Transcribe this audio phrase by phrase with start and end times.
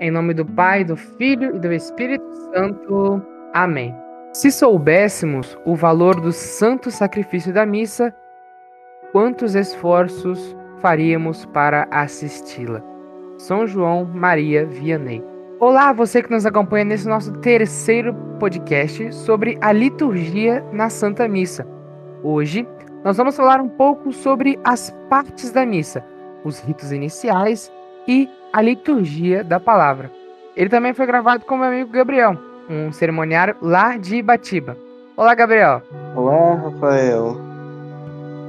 [0.00, 2.24] Em nome do Pai, do Filho e do Espírito
[2.54, 3.20] Santo.
[3.52, 3.92] Amém.
[4.32, 8.14] Se soubéssemos o valor do santo sacrifício da missa,
[9.10, 12.80] quantos esforços faríamos para assisti-la?
[13.38, 15.20] São João Maria Vianney.
[15.58, 21.66] Olá, você que nos acompanha nesse nosso terceiro podcast sobre a liturgia na Santa Missa.
[22.22, 22.64] Hoje
[23.02, 26.04] nós vamos falar um pouco sobre as partes da missa,
[26.44, 27.72] os ritos iniciais
[28.06, 30.10] e a liturgia da palavra.
[30.56, 32.36] Ele também foi gravado com meu amigo Gabriel,
[32.68, 34.76] um cerimoniário lá de Ibatiba.
[35.16, 35.82] Olá, Gabriel.
[36.14, 37.36] Olá, Rafael.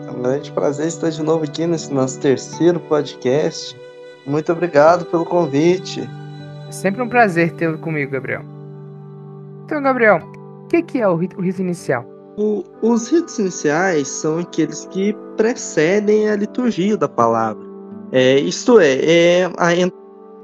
[0.08, 3.80] É um grande prazer estar de novo aqui nesse nosso terceiro podcast.
[4.26, 6.08] Muito obrigado pelo convite.
[6.68, 8.42] É sempre um prazer tê-lo comigo, Gabriel.
[9.66, 10.20] Então, Gabriel,
[10.64, 12.06] o que é o rito, o rito inicial?
[12.38, 17.70] O, os ritos iniciais são aqueles que precedem a liturgia da palavra.
[18.12, 19.76] É, isto é, é a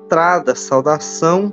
[0.06, 1.52] entrada, saudação,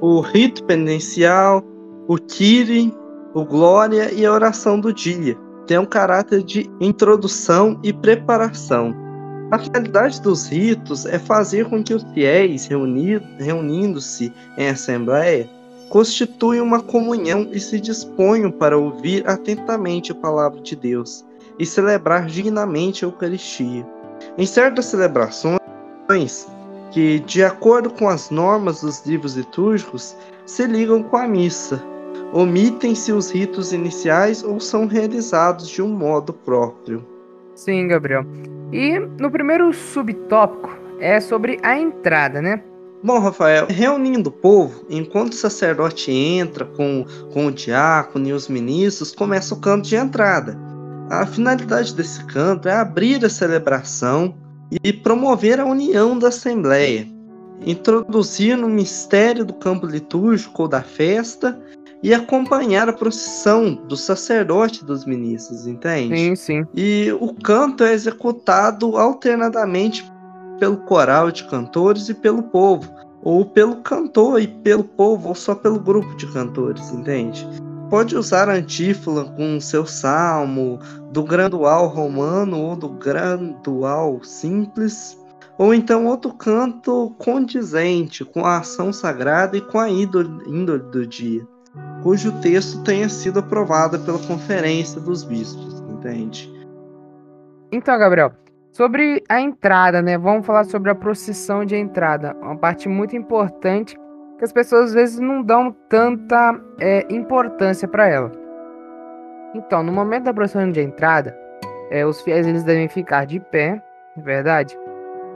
[0.00, 1.62] o rito penitencial,
[2.06, 2.94] o kiri,
[3.34, 5.36] o glória e a oração do dia.
[5.66, 8.94] Tem um caráter de introdução e preparação.
[9.50, 12.68] A finalidade dos ritos é fazer com que os fiéis,
[13.38, 15.48] reunindo-se em assembleia,
[15.88, 21.24] constituam uma comunhão e se disponham para ouvir atentamente a palavra de Deus
[21.58, 23.86] e celebrar dignamente a Eucaristia.
[24.36, 25.58] Em certas celebrações,
[26.90, 31.82] que, de acordo com as normas dos livros litúrgicos, se ligam com a missa,
[32.32, 37.04] omitem-se os ritos iniciais ou são realizados de um modo próprio.
[37.54, 38.24] Sim, Gabriel.
[38.72, 42.62] E no primeiro subtópico é sobre a entrada, né?
[43.02, 48.48] Bom, Rafael, reunindo o povo, enquanto o sacerdote entra com, com o diácono e os
[48.48, 50.58] ministros, começa o canto de entrada.
[51.08, 54.34] A finalidade desse canto é abrir a celebração
[54.70, 57.06] e promover a união da Assembleia,
[57.64, 61.58] introduzir no mistério do campo litúrgico ou da festa
[62.02, 66.16] e acompanhar a procissão do sacerdote dos ministros, entende?
[66.16, 66.66] Sim, sim.
[66.74, 70.08] E o canto é executado alternadamente
[70.60, 72.88] pelo coral de cantores e pelo povo,
[73.22, 77.46] ou pelo cantor e pelo povo, ou só pelo grupo de cantores, entende?
[77.88, 80.78] pode usar a antífona com seu salmo,
[81.10, 85.18] do gradual romano ou do gradual simples,
[85.56, 91.46] ou então outro canto condizente com a ação sagrada e com a índole do dia,
[92.02, 96.52] cujo texto tenha sido aprovado pela Conferência dos Bispos, entende?
[97.72, 98.32] Então, Gabriel,
[98.70, 100.16] sobre a entrada, né?
[100.16, 103.96] Vamos falar sobre a procissão de entrada, uma parte muito importante
[104.38, 108.47] que as pessoas às vezes não dão tanta é, importância para ela.
[109.54, 111.36] Então, no momento da procissão de entrada,
[111.90, 113.82] é, os fiéis eles devem ficar de pé,
[114.16, 114.78] é verdade?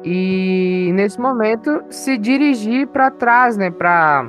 [0.05, 4.27] E nesse momento se dirigir para trás, né, para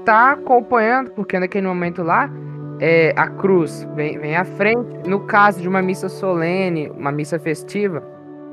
[0.00, 2.30] estar tá acompanhando, porque naquele momento lá
[2.78, 5.08] é, a cruz vem, vem à frente.
[5.08, 8.02] No caso de uma missa solene, uma missa festiva,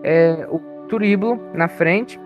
[0.03, 2.19] é o turíbulo na frente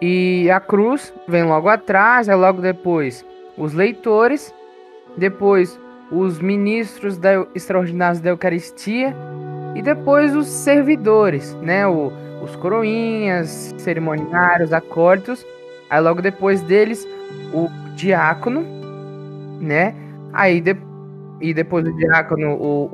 [0.00, 3.24] e a cruz vem logo atrás, é logo depois
[3.56, 4.54] os leitores,
[5.16, 5.80] depois
[6.14, 9.14] os ministros da, extraordinários da Eucaristia
[9.74, 11.86] e depois os servidores, né?
[11.86, 15.44] O, os coroinhas, cerimoniários, acólitos.
[15.90, 17.06] Aí logo depois deles
[17.52, 18.64] o diácono,
[19.60, 19.94] né?
[20.32, 20.76] Aí de,
[21.40, 22.84] e depois do diácono o,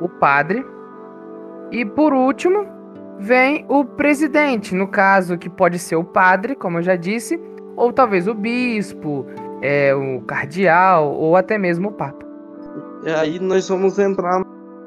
[0.00, 0.64] o, o padre.
[1.70, 2.66] E por último,
[3.18, 7.40] vem o presidente, no caso que pode ser o padre, como eu já disse,
[7.76, 9.26] ou talvez o bispo,
[9.62, 12.26] é, o cardeal ou até mesmo o papa.
[13.04, 14.44] E aí nós vamos entrar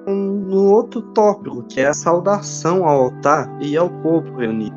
[0.07, 4.75] no outro tópico, que é a saudação ao altar e ao povo reunido.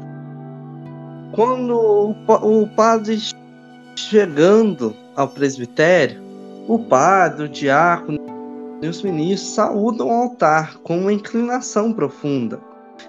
[1.33, 3.19] Quando o, padre
[3.95, 6.23] chegando ao presbitério,
[6.67, 8.19] o padre, o diácono
[8.81, 12.59] e os ministros saúdam o altar com uma inclinação profunda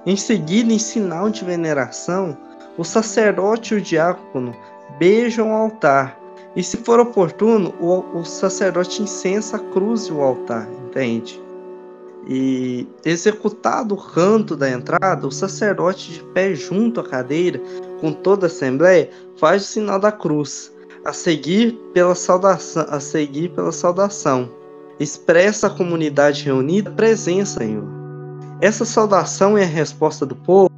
[0.05, 2.37] em seguida, em sinal de veneração,
[2.77, 4.55] o sacerdote e o diácono
[4.97, 6.17] beijam o altar,
[6.55, 11.41] e se for oportuno, o, o sacerdote incensa a cruz e o altar, entende?
[12.27, 17.61] E executado o canto da entrada, o sacerdote de pé junto à cadeira,
[18.01, 20.71] com toda a assembleia, faz o sinal da cruz,
[21.05, 24.49] a seguir pela saudação, a seguir pela saudação.
[24.99, 27.87] Expressa a comunidade reunida presença, Senhor.
[28.59, 30.69] Essa saudação e a resposta do povo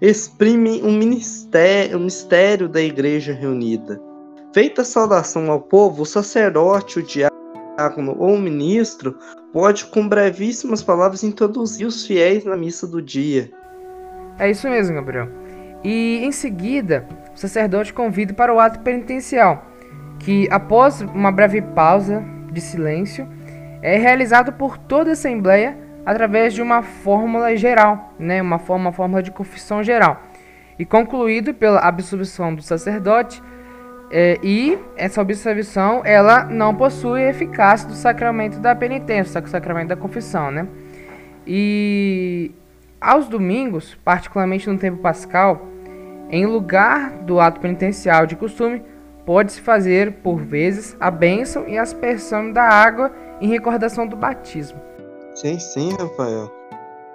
[0.00, 4.00] exprime um mistério, um mistério da igreja reunida.
[4.56, 9.18] Feita a saudação ao povo, o sacerdote, o diácono ou o ministro
[9.52, 13.50] pode, com brevíssimas palavras, introduzir os fiéis na missa do dia.
[14.38, 15.28] É isso mesmo, Gabriel.
[15.84, 19.66] E em seguida, o sacerdote convida para o ato penitencial,
[20.20, 23.28] que após uma breve pausa de silêncio,
[23.82, 25.76] é realizado por toda a assembleia
[26.06, 30.22] através de uma fórmula geral, né, uma, forma, fórmula de confissão geral,
[30.78, 33.42] e concluído pela absolvição do sacerdote.
[34.10, 39.96] É, e essa absolvição ela não possui eficácia do sacramento da penitência, do sacramento da
[39.96, 40.66] confissão, né?
[41.46, 42.52] E
[43.00, 45.66] aos domingos, particularmente no tempo pascal,
[46.30, 48.82] em lugar do ato penitencial de costume,
[49.24, 54.80] pode-se fazer, por vezes, a bênção e a aspersão da água em recordação do batismo.
[55.34, 56.50] Sim, sim, Rafael.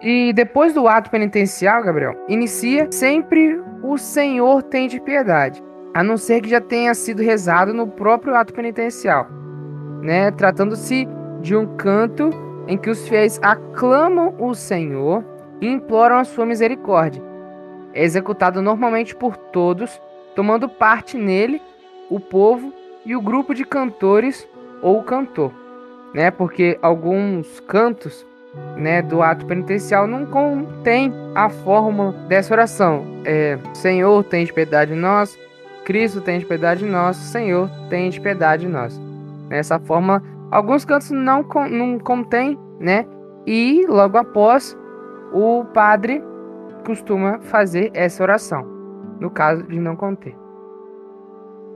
[0.01, 6.17] E depois do ato penitencial, Gabriel, inicia sempre o Senhor tem de piedade, a não
[6.17, 9.27] ser que já tenha sido rezado no próprio ato penitencial,
[10.01, 10.31] né?
[10.31, 11.07] Tratando-se
[11.41, 12.29] de um canto
[12.67, 15.23] em que os fiéis aclamam o Senhor
[15.59, 17.21] e imploram a sua misericórdia.
[17.93, 20.01] É executado normalmente por todos,
[20.35, 21.61] tomando parte nele
[22.09, 22.73] o povo
[23.05, 24.47] e o grupo de cantores
[24.81, 25.51] ou cantor
[26.13, 26.31] né?
[26.31, 28.25] Porque alguns cantos,
[28.75, 33.05] né, do ato penitencial não contém a fórmula dessa oração.
[33.23, 35.37] É, Senhor, tem de piedade de nós.
[35.91, 37.17] Cristo tem de piedade de nós.
[37.17, 38.97] Senhor, tem de piedade de nós.
[39.49, 43.05] Nessa forma, alguns cantos não, não contém, né?
[43.45, 44.77] E logo após,
[45.33, 46.23] o padre
[46.85, 48.65] costuma fazer essa oração,
[49.19, 50.33] no caso de não conter.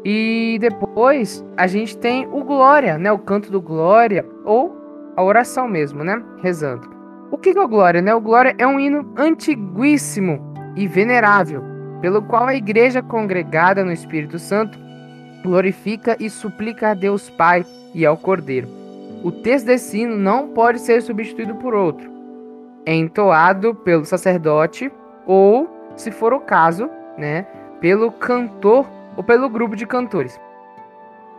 [0.05, 3.11] E depois a gente tem o Glória, né?
[3.11, 4.77] O canto do Glória, ou
[5.17, 6.23] a oração mesmo, né?
[6.41, 6.89] Rezando.
[7.31, 8.15] O que é o Glória, né?
[8.15, 10.39] O Glória é um hino antiguíssimo
[10.73, 11.74] e venerável,
[12.05, 14.77] pelo qual a igreja congregada no Espírito Santo
[15.41, 17.65] glorifica e suplica a Deus Pai
[17.95, 18.67] e ao Cordeiro.
[19.23, 22.07] O texto desse hino não pode ser substituído por outro.
[22.85, 24.91] É entoado pelo sacerdote
[25.25, 26.87] ou, se for o caso,
[27.17, 27.47] né,
[27.81, 28.87] pelo cantor
[29.17, 30.39] ou pelo grupo de cantores.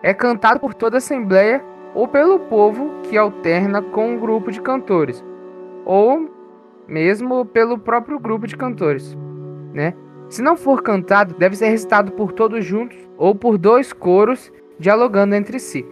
[0.02, 1.62] É cantado por toda a assembleia
[1.94, 5.24] ou pelo povo que alterna com um grupo de cantores,
[5.84, 6.28] ou
[6.88, 9.16] mesmo pelo próprio grupo de cantores,
[9.72, 9.94] né?
[10.28, 15.34] Se não for cantado, deve ser recitado por todos juntos ou por dois coros dialogando
[15.34, 15.86] entre si.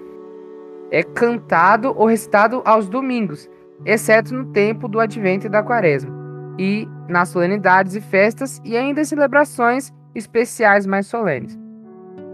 [0.91, 3.49] É cantado ou recitado aos domingos,
[3.85, 6.13] exceto no tempo do advento e da quaresma,
[6.59, 11.59] e nas solenidades e festas e ainda em celebrações especiais mais solenes.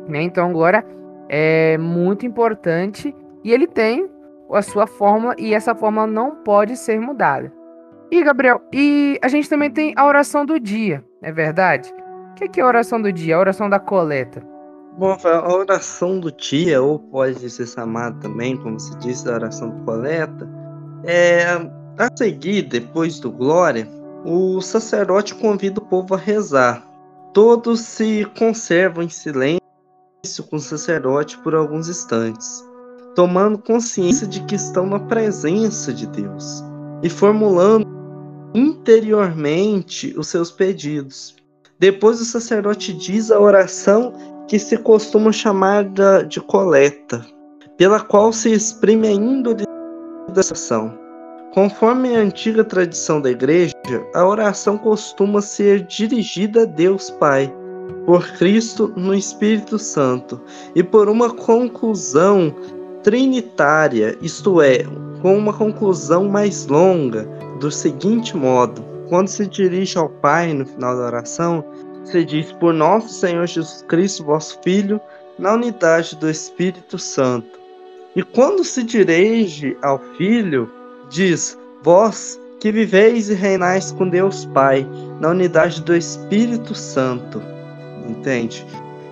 [0.08, 0.22] Né?
[0.22, 0.84] Então, Glória
[1.28, 3.14] é muito importante
[3.44, 4.10] e ele tem
[4.52, 7.52] a sua fórmula e essa fórmula não pode ser mudada.
[8.10, 11.92] E, Gabriel, e a gente também tem a oração do dia, é verdade?
[12.30, 13.36] O que é a oração do dia?
[13.36, 14.42] A oração da coleta.
[14.96, 19.70] Bom, a oração do dia, ou pode ser chamada também, como se diz, a oração
[19.70, 20.48] da coleta,
[21.04, 21.44] é
[21.98, 23.88] a seguir, depois do glória,
[24.24, 26.82] o sacerdote convida o povo a rezar.
[27.32, 29.60] Todos se conservam em silêncio
[30.50, 32.64] com o sacerdote por alguns instantes,
[33.14, 36.64] tomando consciência de que estão na presença de Deus
[37.02, 37.99] e formulando
[38.54, 41.34] interiormente os seus pedidos.
[41.78, 44.12] Depois o sacerdote diz a oração
[44.48, 45.84] que se costuma chamar
[46.28, 47.24] de coleta,
[47.76, 50.98] pela qual se exprime a índole da oração.
[51.54, 53.74] Conforme a antiga tradição da igreja,
[54.14, 57.52] a oração costuma ser dirigida a Deus Pai,
[58.04, 60.40] por Cristo no Espírito Santo
[60.74, 62.54] e por uma conclusão
[63.02, 64.84] trinitária, isto é,
[65.22, 67.28] com uma conclusão mais longa,
[67.60, 71.64] do seguinte modo: quando se dirige ao Pai no final da oração,
[72.02, 75.00] se diz por nosso Senhor Jesus Cristo, vosso Filho,
[75.38, 77.60] na unidade do Espírito Santo.
[78.16, 80.68] E quando se dirige ao Filho,
[81.08, 84.84] diz: vós que viveis e reinais com Deus Pai,
[85.20, 87.40] na unidade do Espírito Santo
[88.10, 88.66] entende?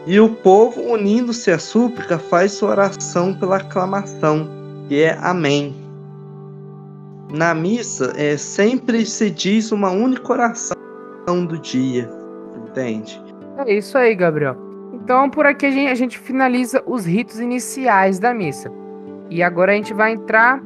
[0.06, 4.48] E o povo, unindo-se à súplica, faz sua oração pela aclamação,
[4.88, 5.87] que é Amém.
[7.30, 10.76] Na missa, é, sempre se diz uma única oração
[11.46, 12.08] do dia,
[12.56, 13.22] entende?
[13.66, 14.56] É isso aí, Gabriel.
[14.94, 18.70] Então, por aqui a gente, a gente finaliza os ritos iniciais da missa.
[19.30, 20.62] E agora a gente vai entrar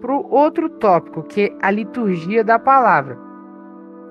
[0.00, 3.18] para o outro tópico, que é a liturgia da palavra.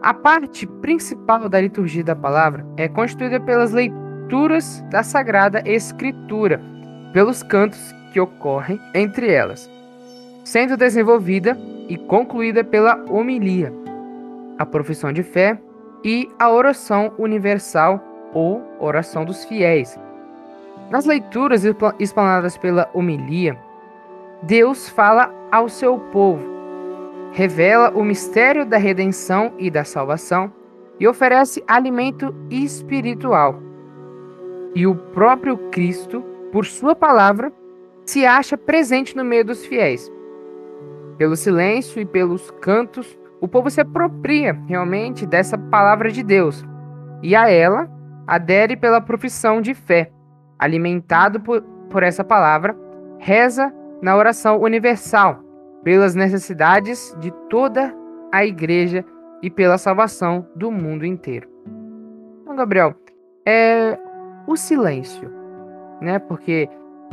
[0.03, 6.61] A parte principal da liturgia da palavra é constituída pelas leituras da Sagrada Escritura,
[7.11, 7.79] pelos cantos
[8.13, 9.69] que ocorrem entre elas,
[10.47, 11.57] sendo desenvolvida
[11.89, 13.73] e concluída pela homilia,
[14.57, 15.59] a profissão de fé
[16.03, 18.01] e a oração universal
[18.33, 19.99] ou oração dos fiéis.
[20.89, 21.63] Nas leituras
[21.99, 23.57] explanadas pela homilia,
[24.43, 26.57] Deus fala ao seu povo
[27.31, 30.51] revela o mistério da redenção e da salvação,
[30.99, 33.61] e oferece alimento espiritual.
[34.73, 37.53] E o próprio Cristo, por sua palavra,
[38.03, 40.11] se acha presente no meio dos fiéis.
[41.17, 46.65] Pelo silêncio e pelos cantos, o povo se apropria realmente dessa palavra de Deus
[47.21, 47.89] e a ela
[48.25, 50.11] adere pela profissão de fé,
[50.59, 52.75] alimentado por, por essa palavra,
[53.19, 55.43] reza na oração universal
[55.83, 57.95] pelas necessidades de toda
[58.31, 59.05] a igreja
[59.41, 61.49] e pela salvação do mundo inteiro.
[62.41, 62.93] Então, Gabriel,
[63.45, 63.97] é
[64.45, 65.31] o silêncio,
[66.01, 66.19] né?
[66.19, 66.69] Porque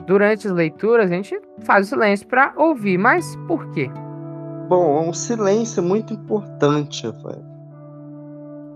[0.06, 3.90] durante as leituras a gente faz o silêncio para ouvir, mas por quê?
[4.68, 7.44] Bom, é um silêncio muito importante, Rafael.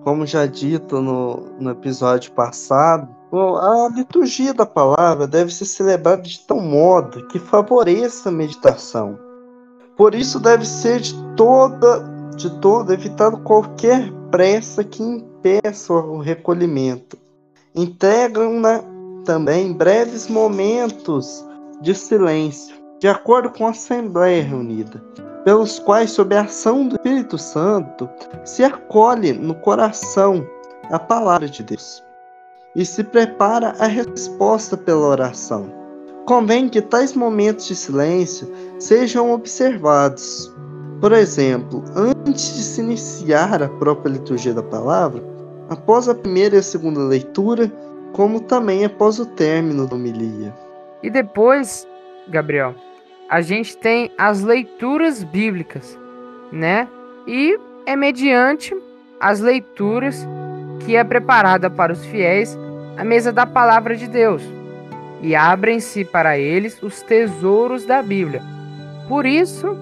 [0.04, 6.40] Como já dito no, no episódio passado, a liturgia da palavra deve ser celebrada de
[6.46, 9.18] tal modo que favoreça a meditação.
[9.96, 11.98] Por isso deve ser de toda,
[12.36, 17.18] de todo evitado qualquer pressa que impeça o recolhimento.
[17.74, 18.82] Entregam-na
[19.24, 21.44] também breves momentos
[21.80, 25.02] de silêncio, de acordo com a Assembleia reunida,
[25.44, 28.08] pelos quais, sob a ação do Espírito Santo,
[28.44, 30.46] se acolhe no coração
[30.90, 32.02] a palavra de Deus
[32.74, 35.72] e se prepara a resposta pela oração.
[36.26, 40.52] Convém que tais momentos de silêncio sejam observados.
[41.00, 45.22] Por exemplo, antes de se iniciar a própria liturgia da palavra,
[45.68, 47.72] após a primeira e a segunda leitura,
[48.12, 50.54] como também após o término da homilia.
[51.02, 51.86] E depois,
[52.28, 52.74] Gabriel,
[53.28, 55.98] a gente tem as leituras bíblicas,
[56.50, 56.88] né?
[57.26, 58.74] E é mediante
[59.20, 60.26] as leituras
[60.84, 62.56] que é preparada para os fiéis
[62.96, 64.42] a mesa da palavra de Deus,
[65.22, 68.42] e abrem-se para eles os tesouros da Bíblia.
[69.08, 69.76] Por isso,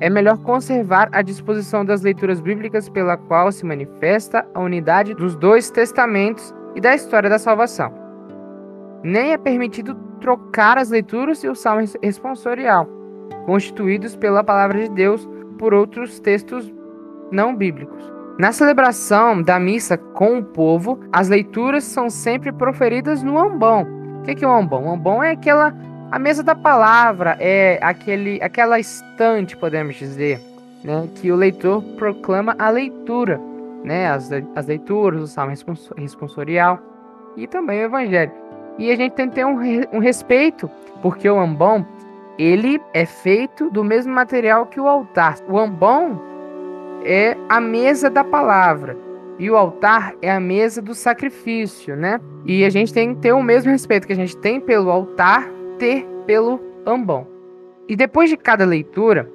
[0.00, 5.34] é melhor conservar a disposição das leituras bíblicas pela qual se manifesta a unidade dos
[5.36, 7.92] dois testamentos e da história da salvação.
[9.02, 12.86] Nem é permitido trocar as leituras e o salmo responsorial,
[13.46, 15.28] constituídos pela palavra de Deus,
[15.58, 16.72] por outros textos
[17.32, 18.12] não bíblicos.
[18.38, 23.86] Na celebração da missa com o povo, as leituras são sempre proferidas no ambão.
[24.20, 24.84] O que é o ambão?
[24.84, 25.74] O ambão é aquela
[26.10, 30.40] a mesa da palavra, é aquele aquela estante, podemos dizer,
[30.84, 33.40] né, que o leitor proclama a leitura,
[33.86, 35.54] né, as, as leituras, o salmo
[35.96, 36.78] responsorial
[37.36, 38.32] e também o evangelho.
[38.78, 39.56] E a gente tem que ter um,
[39.92, 40.68] um respeito,
[41.00, 41.86] porque o ambão,
[42.36, 45.38] ele é feito do mesmo material que o altar.
[45.48, 46.20] O ambão
[47.04, 48.98] é a mesa da palavra
[49.38, 52.20] e o altar é a mesa do sacrifício, né?
[52.44, 55.48] E a gente tem que ter o mesmo respeito que a gente tem pelo altar,
[55.78, 57.26] ter pelo ambão.
[57.88, 59.30] E depois de cada leitura,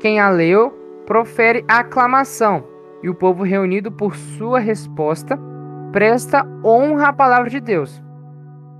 [0.00, 2.64] quem a leu profere a aclamação,
[3.02, 5.38] e o povo reunido por sua resposta
[5.92, 8.02] presta honra à palavra de Deus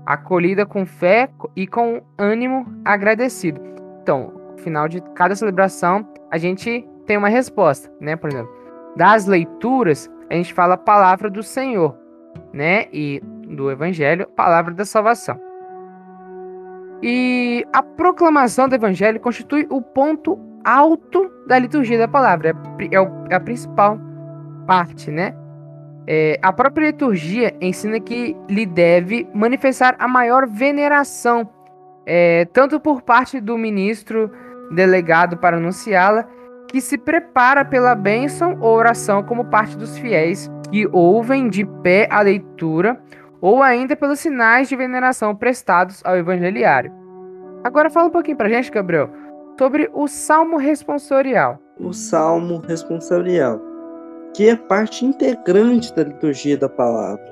[0.05, 3.61] acolhida com fé e com ânimo agradecido.
[4.01, 8.15] Então, no final de cada celebração, a gente tem uma resposta, né?
[8.15, 8.51] Por exemplo,
[8.95, 11.95] das leituras, a gente fala a palavra do Senhor,
[12.51, 12.87] né?
[12.91, 15.39] E do Evangelho, palavra da salvação.
[17.01, 22.95] E a proclamação do Evangelho constitui o ponto alto da liturgia da palavra, é,
[23.29, 23.99] é a principal
[24.65, 25.35] parte, né?
[26.05, 31.49] É, a própria liturgia ensina que lhe deve manifestar a maior veneração,
[32.05, 34.29] é, tanto por parte do ministro
[34.71, 36.27] delegado para anunciá-la,
[36.67, 42.07] que se prepara pela bênção ou oração como parte dos fiéis que ouvem de pé
[42.09, 42.99] a leitura,
[43.39, 46.91] ou ainda pelos sinais de veneração prestados ao evangeliário.
[47.63, 49.09] Agora fala um pouquinho pra gente, Gabriel,
[49.57, 51.59] sobre o salmo responsorial.
[51.79, 53.72] O salmo responsorial
[54.33, 57.23] que é parte integrante da liturgia da palavra,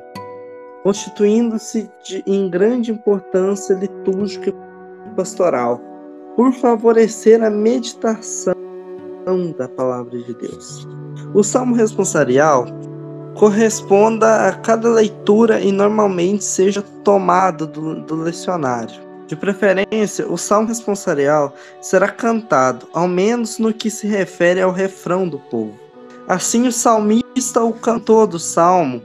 [0.84, 1.90] constituindo-se
[2.26, 5.82] em grande importância litúrgica e pastoral,
[6.36, 8.56] por favorecer a meditação
[9.58, 10.88] da palavra de Deus.
[11.34, 12.66] O salmo responsorial
[13.36, 19.12] corresponda a cada leitura e normalmente seja tomado do, do lecionário.
[19.28, 25.28] De preferência, o salmo responsorial será cantado, ao menos no que se refere ao refrão
[25.28, 25.91] do povo.
[26.28, 29.02] Assim, o salmista, o cantor do salmo,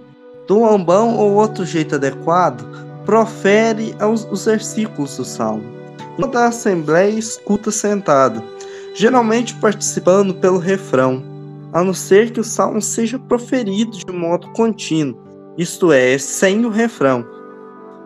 [0.47, 2.65] do ambão ou outro jeito adequado,
[3.05, 5.65] profere os, os versículos do salmo.
[6.19, 8.43] Toda a assembleia escuta sentada,
[8.95, 11.23] geralmente participando pelo refrão,
[11.73, 15.19] a não ser que o salmo seja proferido de modo contínuo,
[15.59, 17.27] isto é, sem o refrão.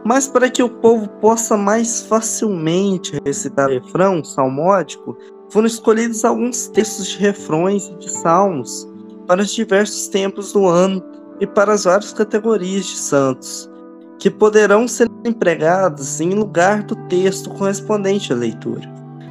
[0.04, 5.16] Mas para que o povo possa mais facilmente recitar o refrão salmódico,
[5.50, 8.89] foram escolhidos alguns textos de refrões e de salmos
[9.30, 11.00] para os diversos tempos do ano
[11.38, 13.70] e para as várias categorias de santos,
[14.18, 18.82] que poderão ser empregados em lugar do texto correspondente à leitura,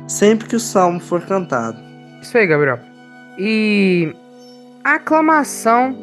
[0.08, 1.78] sempre que o salmo for cantado.
[2.22, 2.80] Isso aí, Gabriel.
[3.38, 4.16] E
[4.86, 5.94] a aclamação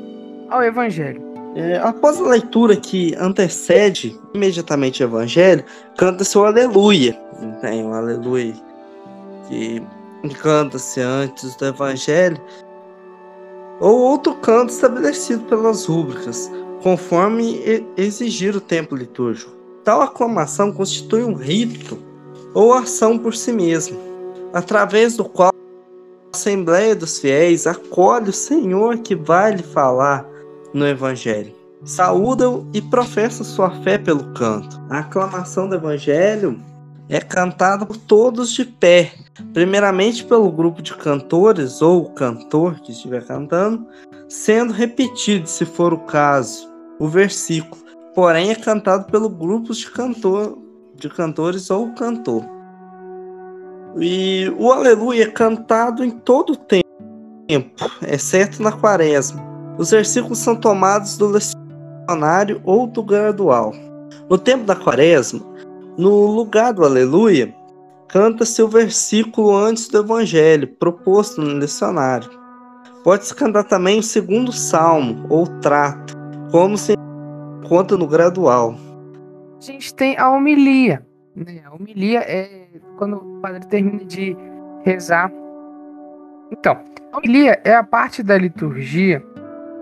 [0.50, 1.23] ao Evangelho.
[1.55, 5.65] É, após a leitura que antecede imediatamente o Evangelho,
[5.97, 7.19] canta-se o Aleluia.
[7.62, 8.53] Tem o Aleluia
[9.49, 9.83] que
[10.43, 12.38] canta-se antes do Evangelho,
[13.80, 16.50] ou outro canto estabelecido pelas rúbricas,
[16.83, 19.52] conforme exigir o tempo litúrgico.
[19.85, 21.99] Tal aclamação constitui um rito
[22.54, 23.99] ou ação por si mesmo,
[24.52, 30.26] através do qual a Assembleia dos Fiéis acolhe o Senhor que vai lhe falar
[30.73, 31.54] no Evangelho.
[31.85, 34.80] Saúda-o e professa sua fé pelo canto.
[34.90, 36.59] A aclamação do Evangelho
[37.09, 39.13] é cantada por todos de pé,
[39.53, 43.87] primeiramente pelo grupo de cantores ou cantor que estiver cantando,
[44.29, 47.83] sendo repetido, se for o caso, o versículo,
[48.15, 50.59] porém é cantado pelo grupo de, cantor,
[50.95, 52.45] de cantores ou cantor.
[53.99, 59.43] E o aleluia é cantado em todo o tempo, exceto na quaresma.
[59.79, 63.73] Os versículos são tomados do lecionário ou do gradual.
[64.29, 65.41] No tempo da quaresma,
[65.99, 67.55] no lugar do aleluia,
[68.09, 72.31] canta-se o versículo antes do evangelho, proposto no lecionário.
[73.03, 76.17] Pode-se cantar também o segundo salmo, ou trato,
[76.50, 76.95] como se
[77.62, 78.75] encontra no gradual.
[79.59, 81.07] A gente tem a homilia.
[81.35, 81.62] Né?
[81.65, 82.67] A homilia é
[82.99, 84.37] quando o padre termina de
[84.85, 85.33] rezar.
[86.50, 86.79] Então,
[87.12, 89.25] a homilia é a parte da liturgia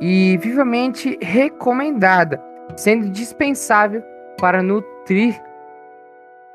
[0.00, 2.42] e vivamente recomendada,
[2.76, 4.02] sendo dispensável
[4.38, 5.40] para nutrir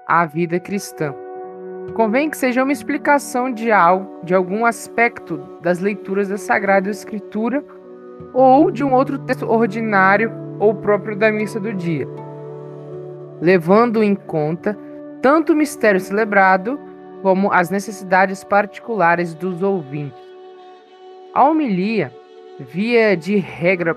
[0.10, 1.14] a vida cristã.
[1.94, 7.64] Convém que seja uma explicação de algo, de algum aspecto das leituras da Sagrada Escritura
[8.34, 12.08] ou de um outro texto ordinário ou próprio da missa do dia,
[13.40, 14.76] levando em conta
[15.22, 16.80] tanto o mistério celebrado
[17.22, 20.20] como as necessidades particulares dos ouvintes.
[21.34, 22.12] A homilia,
[22.60, 23.96] via de regra,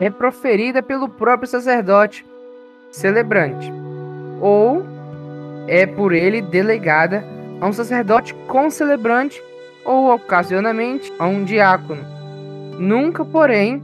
[0.00, 2.24] é proferida pelo próprio sacerdote
[2.90, 3.72] celebrante
[4.40, 4.93] ou
[5.66, 7.24] é por ele delegada
[7.60, 9.42] a um sacerdote concelebrante
[9.84, 12.02] ou, ocasionalmente, a um diácono,
[12.78, 13.82] nunca, porém,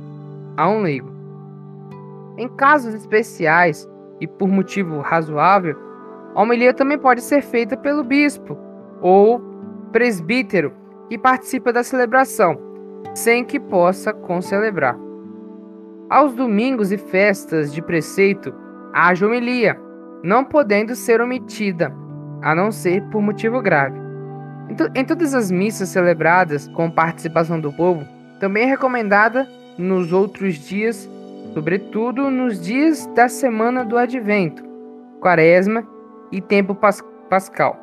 [0.56, 1.10] a um leigo.
[2.36, 3.88] Em casos especiais
[4.20, 5.76] e por motivo razoável,
[6.34, 8.56] a homilia também pode ser feita pelo bispo
[9.00, 9.40] ou
[9.92, 10.72] presbítero
[11.08, 12.56] que participa da celebração,
[13.14, 14.96] sem que possa concelebrar.
[16.08, 18.54] Aos domingos e festas de preceito,
[18.92, 19.78] haja homilia,
[20.22, 21.92] não podendo ser omitida,
[22.42, 23.98] a não ser por motivo grave.
[24.68, 28.06] Em, em todas as missas celebradas com participação do povo,
[28.38, 31.08] também é recomendada nos outros dias,
[31.54, 34.62] sobretudo nos dias da semana do Advento,
[35.20, 35.86] Quaresma
[36.30, 37.78] e tempo pas pascal,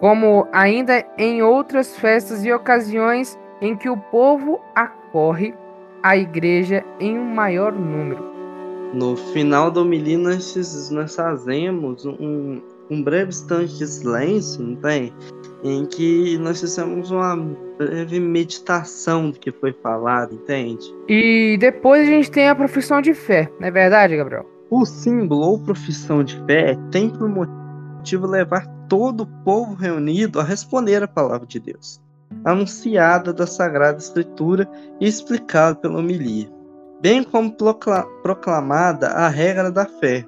[0.00, 5.54] como ainda em outras festas e ocasiões em que o povo acorre
[6.02, 8.37] à igreja em um maior número.
[8.94, 15.12] No final do homilia, nós, nós fazemos um, um breve instante de silêncio, não tem?
[15.62, 17.36] Em que nós fizemos uma
[17.76, 20.86] breve meditação do que foi falado, entende?
[21.06, 24.46] E depois a gente tem a profissão de fé, não é verdade, Gabriel?
[24.70, 30.44] O símbolo ou profissão de fé tem por motivo levar todo o povo reunido a
[30.44, 32.00] responder a palavra de Deus,
[32.44, 34.66] anunciada da Sagrada Escritura
[34.98, 36.57] e explicada pela homilia
[37.00, 37.54] bem como
[38.22, 40.24] proclamada a regra da fé,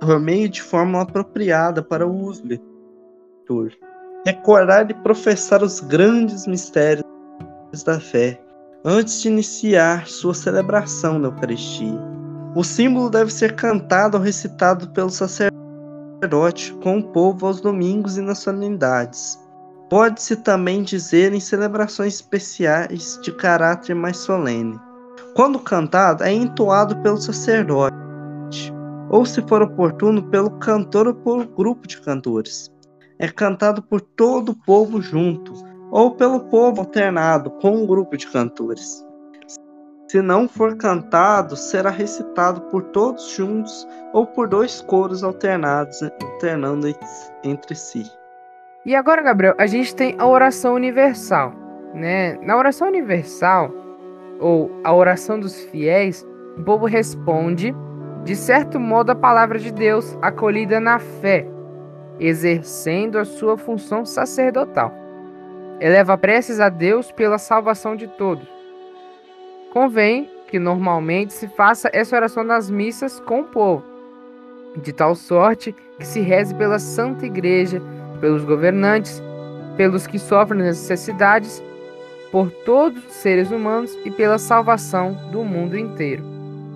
[0.00, 3.84] por meio de forma apropriada para o uso litúrgico.
[4.24, 7.04] Recordar e professar os grandes mistérios
[7.84, 8.40] da fé
[8.84, 11.98] antes de iniciar sua celebração na Eucaristia.
[12.54, 18.22] O símbolo deve ser cantado ou recitado pelo sacerdote com o povo aos domingos e
[18.22, 19.38] nas solenidades.
[19.90, 24.80] Pode-se também dizer em celebrações especiais de caráter mais solene.
[25.36, 27.94] Quando cantado, é entoado pelo sacerdote,
[29.10, 32.72] ou se for oportuno, pelo cantor ou por grupo de cantores.
[33.18, 35.52] É cantado por todo o povo junto,
[35.90, 39.04] ou pelo povo alternado com um grupo de cantores.
[40.08, 46.86] Se não for cantado, será recitado por todos juntos ou por dois coros alternados, alternando
[47.44, 48.10] entre si.
[48.86, 51.52] E agora, Gabriel, a gente tem a oração universal,
[51.92, 52.38] né?
[52.38, 53.70] Na oração universal,
[54.40, 57.74] ou a oração dos fiéis, o povo responde,
[58.24, 61.46] de certo modo, a palavra de Deus, acolhida na fé,
[62.18, 64.92] exercendo a sua função sacerdotal.
[65.80, 68.48] Eleva preces a Deus pela salvação de todos.
[69.72, 73.84] Convém que normalmente se faça essa oração nas missas com o povo,
[74.82, 77.82] de tal sorte que se reze pela Santa Igreja,
[78.20, 79.22] pelos governantes,
[79.76, 81.62] pelos que sofrem necessidades,
[82.30, 86.22] por todos os seres humanos e pela salvação do mundo inteiro,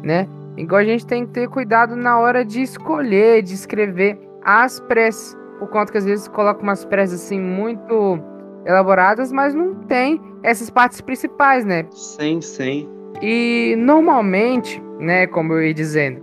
[0.02, 0.28] né?
[0.56, 5.36] Igual a gente tem que ter cuidado na hora de escolher, de escrever as preces,
[5.58, 8.20] por conta que às vezes coloca umas preces assim muito
[8.66, 11.86] elaboradas, mas não tem essas partes principais, né?
[11.92, 12.88] Sim, sim.
[13.22, 16.22] E normalmente, né, como eu ia dizendo,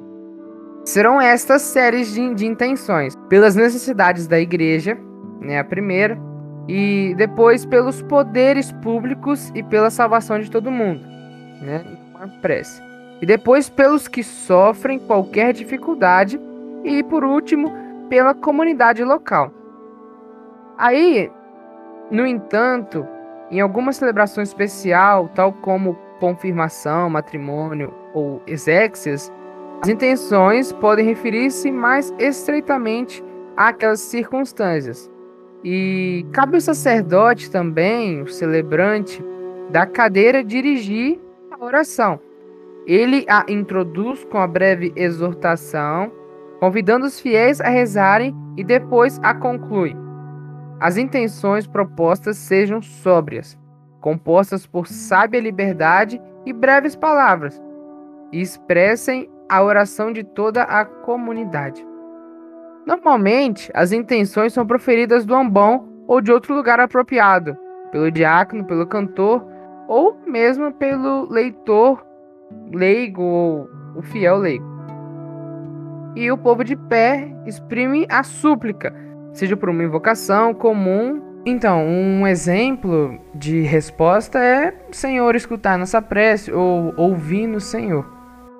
[0.84, 4.98] serão estas séries de, de intenções pelas necessidades da igreja,
[5.42, 6.18] né, a primeira,
[6.68, 11.02] e depois pelos poderes públicos e pela salvação de todo mundo,
[11.62, 11.84] né,
[12.16, 12.82] uma prece.
[13.22, 16.40] E depois pelos que sofrem qualquer dificuldade
[16.84, 17.74] e por último
[18.10, 19.52] pela comunidade local.
[20.78, 21.32] Aí,
[22.12, 23.08] no entanto,
[23.50, 29.32] em alguma celebração especial, tal como confirmação, matrimônio ou exéquias,
[29.82, 33.24] as intenções podem referir-se mais estreitamente
[33.56, 35.10] àquelas circunstâncias.
[35.64, 39.24] E cabe ao sacerdote também, o celebrante,
[39.70, 41.20] da cadeira dirigir
[41.52, 42.20] a oração.
[42.86, 46.12] Ele a introduz com a breve exortação,
[46.60, 49.96] convidando os fiéis a rezarem e depois a conclui.
[50.80, 53.60] As intenções propostas sejam sóbrias,
[54.00, 57.62] compostas por sábia liberdade e breves palavras,
[58.32, 61.86] e expressem a oração de toda a comunidade.
[62.88, 67.58] Normalmente, as intenções são proferidas do ambão ou de outro lugar apropriado,
[67.92, 69.46] pelo diácono, pelo cantor
[69.90, 72.02] ou mesmo pelo leitor
[72.72, 74.66] leigo ou o fiel leigo.
[76.16, 78.96] E o povo de pé exprime a súplica,
[79.34, 81.22] seja por uma invocação comum.
[81.46, 88.06] Então, um exemplo de resposta é Senhor escutar nossa prece ou ouvir no Senhor.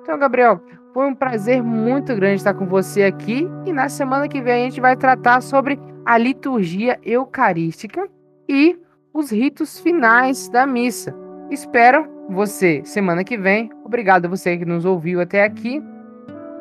[0.02, 0.60] Então, Gabriel,
[0.98, 4.64] foi um prazer muito grande estar com você aqui e na semana que vem a
[4.68, 8.08] gente vai tratar sobre a liturgia eucarística
[8.48, 8.76] e
[9.14, 11.14] os ritos finais da missa.
[11.52, 13.70] Espero você semana que vem.
[13.84, 15.80] Obrigado a você que nos ouviu até aqui.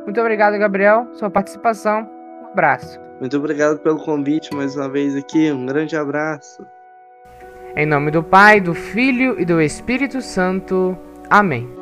[0.03, 2.07] Muito obrigado, Gabriel, sua participação.
[2.43, 2.99] Um abraço.
[3.19, 5.51] Muito obrigado pelo convite mais uma vez aqui.
[5.51, 6.63] Um grande abraço.
[7.75, 10.95] Em nome do Pai, do Filho e do Espírito Santo.
[11.27, 11.76] Amém.